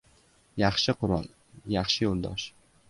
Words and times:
•Yaxshi 0.61 0.95
qurol― 1.03 1.29
yaxshi 1.77 2.05
yo‘ldosh. 2.09 2.53